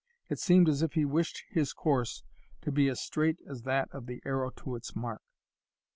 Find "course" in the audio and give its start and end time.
1.73-2.23